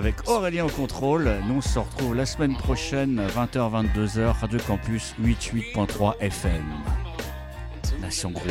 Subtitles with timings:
[0.00, 1.30] avec Aurélien au contrôle.
[1.46, 6.64] Nous on se retrouve la semaine prochaine, 20h-22h, Radio Campus 88.3 FM.
[8.00, 8.48] Nation Groove.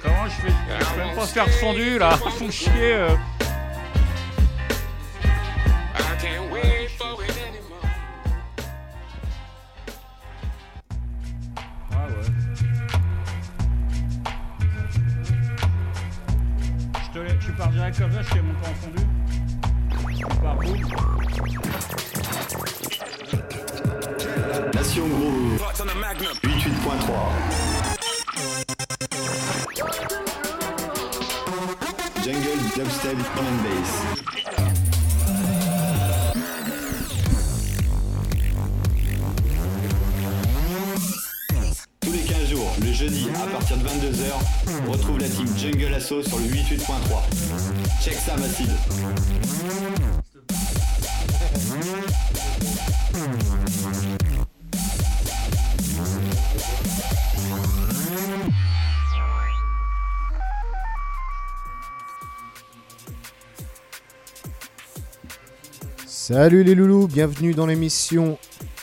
[0.00, 0.98] Comment je fais?
[0.98, 2.16] Même pas faire fondu là,
[2.76, 3.16] euh.
[18.32, 19.02] Fais mon en fondu.
[20.18, 20.76] Je pars boum.
[24.74, 25.92] Nation Groove 88.3
[32.24, 33.92] Jungle Dubstep Drum and Bass
[42.00, 46.22] Tous les 15 jours, le jeudi à partir de 22h, retrouve la team Jungle Assault
[46.22, 47.31] sur le 88.3.
[48.04, 48.68] Check ça Mathilde
[66.08, 68.36] Salut les loulous, bienvenue dans l'émission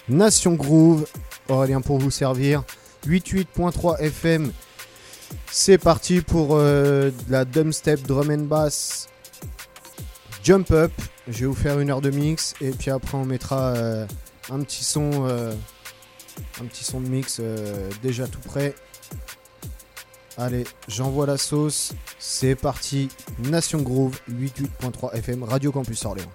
[0.07, 1.05] Nation Groove.
[1.49, 2.63] Aurélien pour vous servir.
[3.05, 4.53] 88.3 FM.
[5.51, 9.08] C'est parti pour euh, la dubstep drum and bass
[10.49, 10.91] Jump Up.
[11.27, 14.07] Je vais vous faire une heure de mix et puis après on mettra euh,
[14.49, 15.53] un petit son euh,
[16.59, 18.73] un petit son de mix euh, déjà tout prêt.
[20.39, 21.93] Allez, j'envoie la sauce.
[22.17, 23.09] C'est parti.
[23.37, 26.31] Nation Groove 88.3 FM Radio Campus Orléans.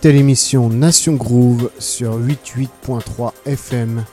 [0.00, 4.04] C'était l'émission Nation Groove sur 88.3 FM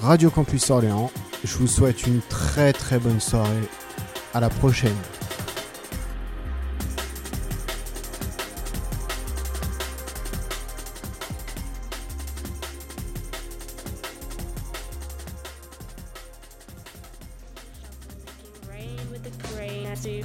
[0.00, 1.10] Radio Campus Orléans.
[1.42, 3.68] Je vous souhaite une très très bonne soirée.
[4.34, 4.94] À la prochaine.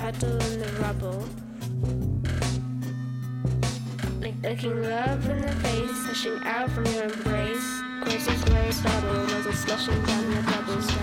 [0.05, 1.43] In the rubble.
[4.53, 7.81] Looking love in the face, pushing out from your embrace.
[8.03, 11.02] Courses gray stubble as it's slushing down the bubbles.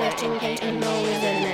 [0.00, 1.53] active, engaged, and no reason.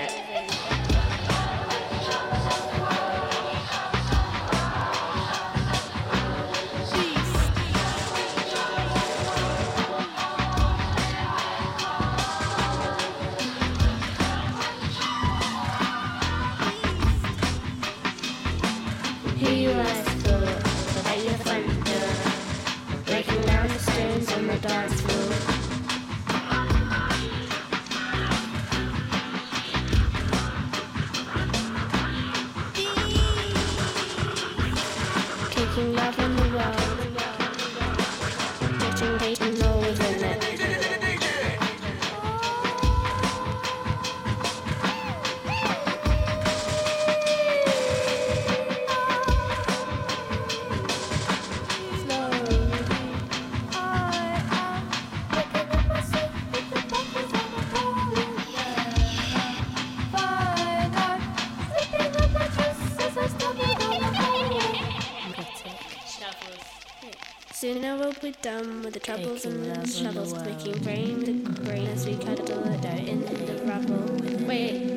[68.30, 71.86] Soon I will be done with the troubles and the shovels, making rain the grain
[71.88, 74.46] as we cuddle it out in the rubble.
[74.46, 74.89] Wait,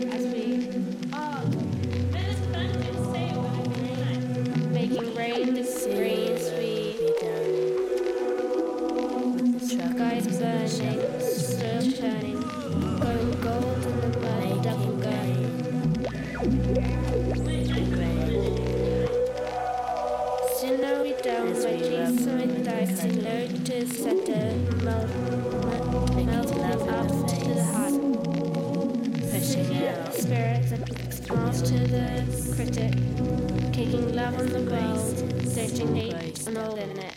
[34.43, 37.12] on the world, searching hate and all in it.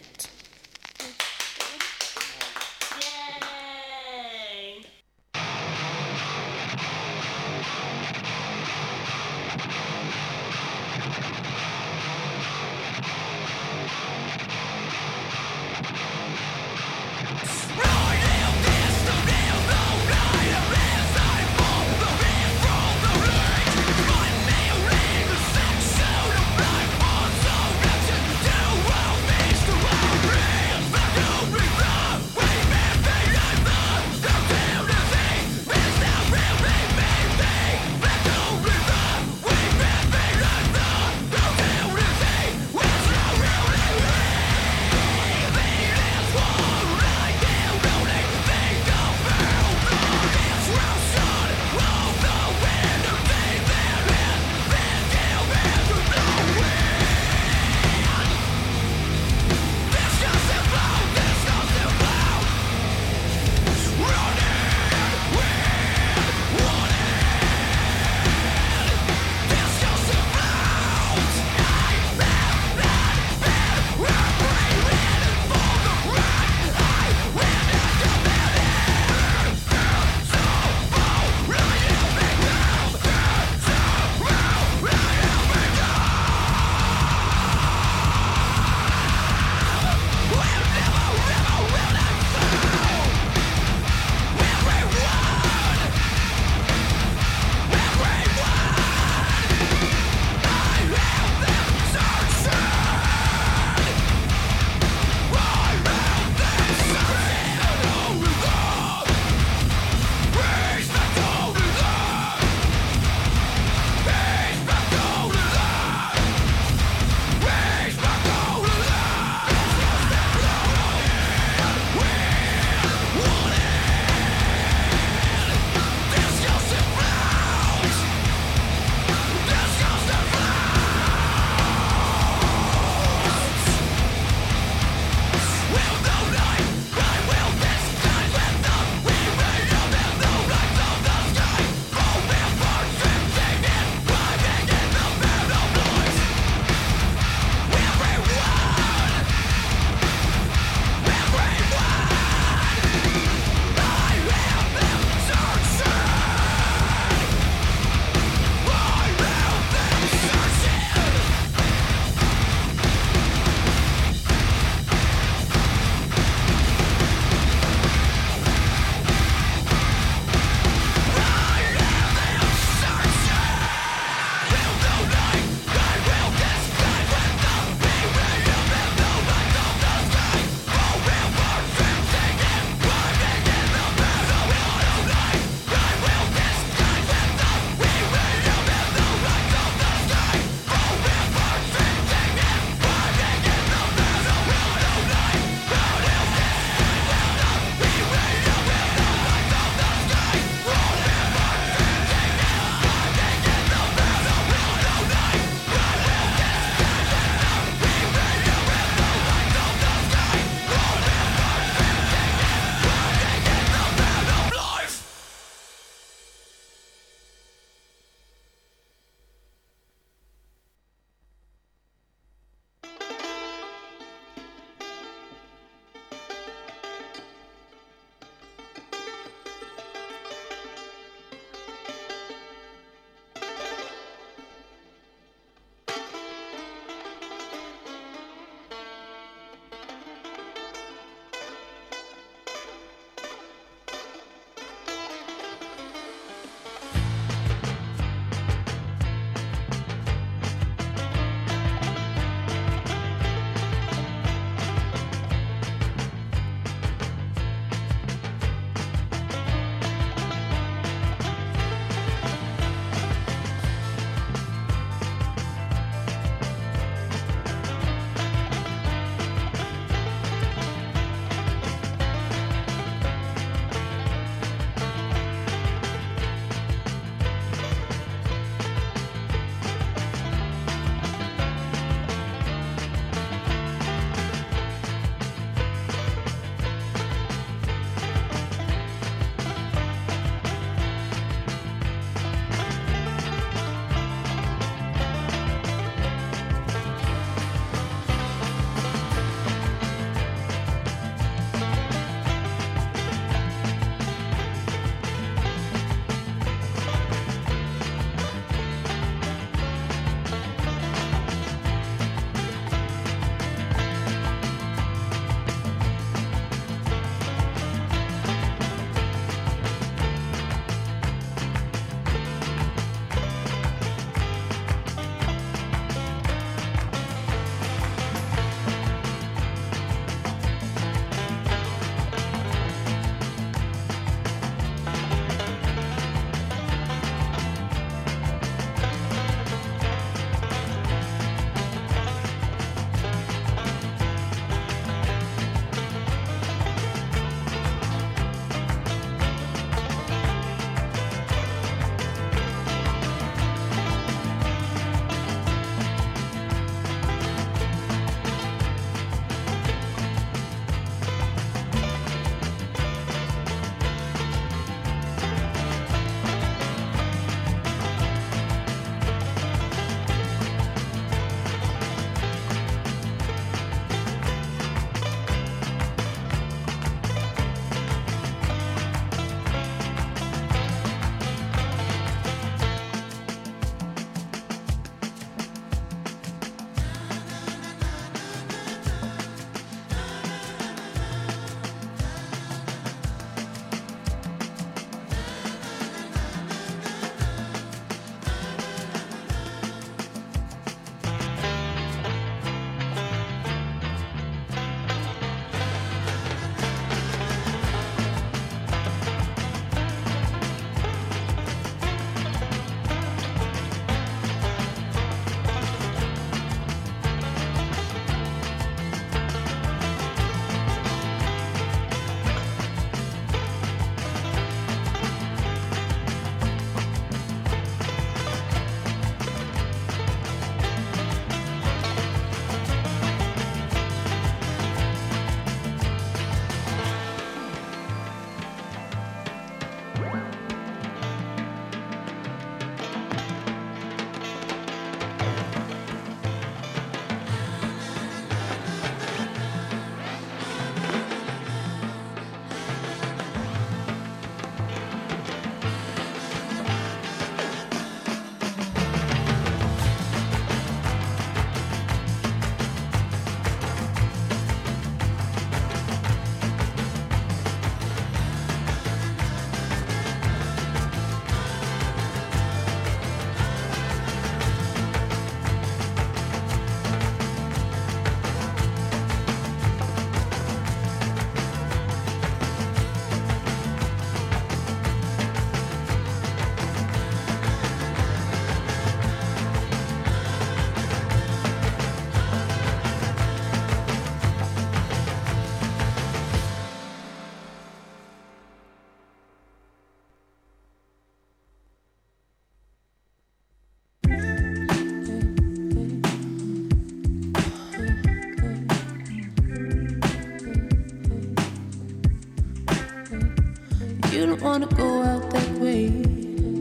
[514.36, 515.88] Don't wanna go out that way.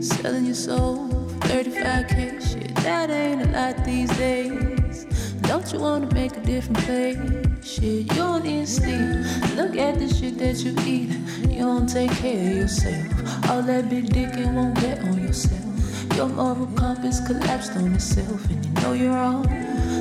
[0.00, 2.74] Selling your soul for 35k shit.
[2.76, 5.04] That ain't a lot these days.
[5.42, 7.18] Don't you wanna make a different place?
[7.62, 9.24] Shit, you don't need sleep.
[9.56, 11.10] Look at the shit that you eat.
[11.50, 13.50] You don't take care of yourself.
[13.50, 16.16] All that big dick it won't get on yourself.
[16.16, 19.44] Your moral compass collapsed on itself, and you know you're wrong.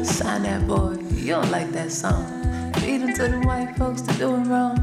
[0.06, 0.98] Sign that boy.
[1.12, 2.26] You don't like that song.
[2.76, 4.78] Feed him to the white folks to do wrong.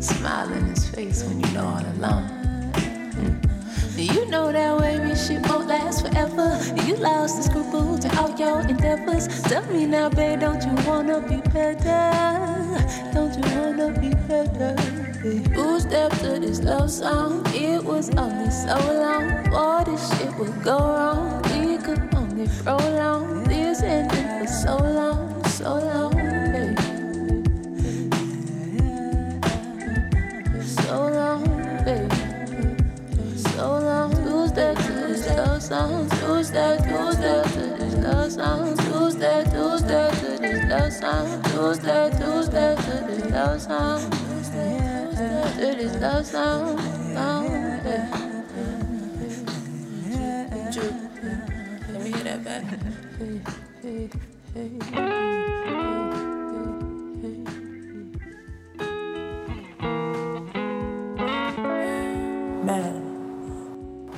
[0.00, 2.31] Smile in his face when you know all along.
[4.32, 6.58] Know that shit won't last forever.
[6.86, 9.28] You lost the scruples to all your endeavors.
[9.42, 12.08] Tell me now, babe, don't you wanna be better?
[13.12, 14.72] Don't you wanna be better?
[15.52, 17.42] Who stepped to this love song?
[17.48, 21.42] It was only so long before this shit would go wrong.
[21.52, 26.11] We could only prolong this ending for so long, so long,
[35.72, 36.92] song, two step, two to
[37.78, 42.76] this love song, two step, two step to this love song, two step, two step
[42.76, 44.10] to this love song,
[45.56, 46.76] to this love song.
[51.88, 52.64] Let me hear that back.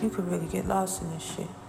[0.04, 1.63] You could really get lost in this shit.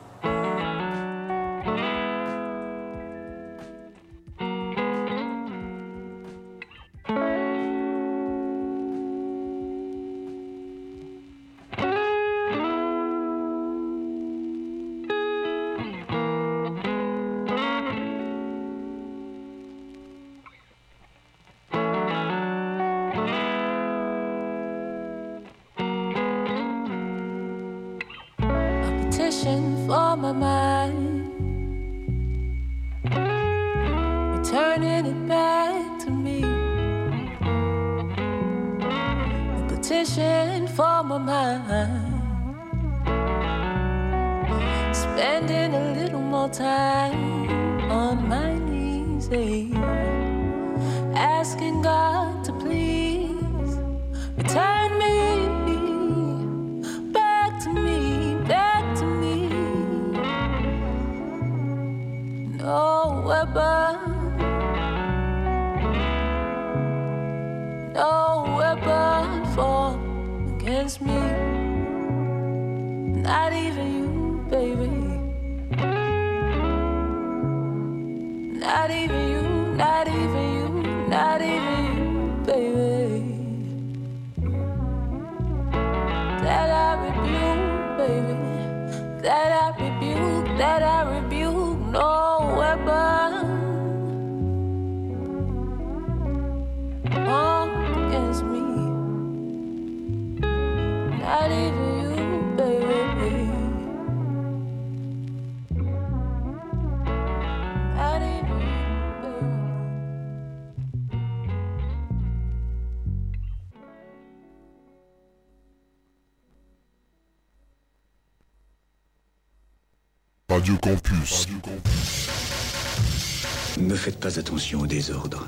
[124.06, 125.48] faites pas attention au désordre.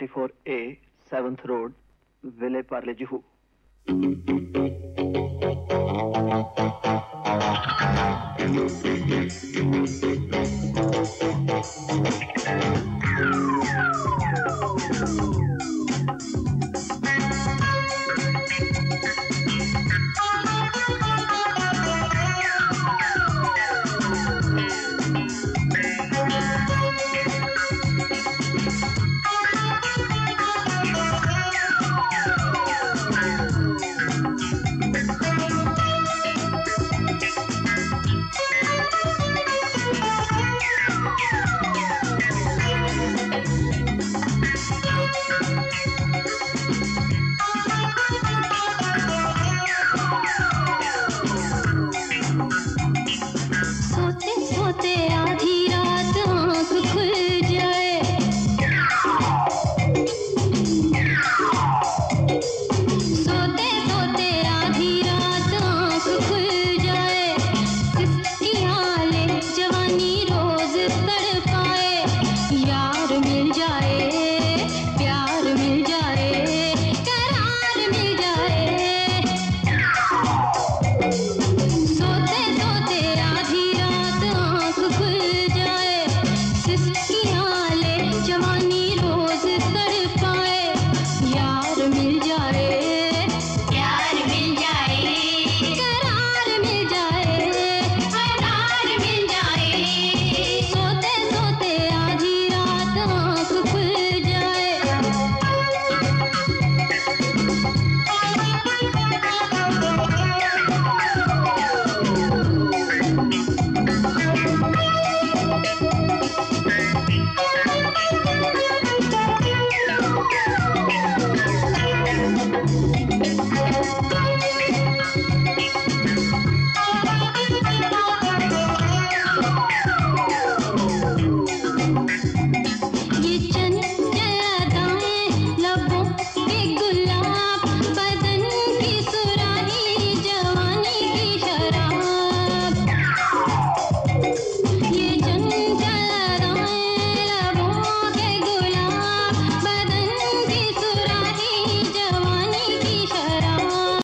[0.00, 0.78] 34A,
[1.10, 1.74] 7th Road,
[2.22, 3.22] Ville Parle Juhu.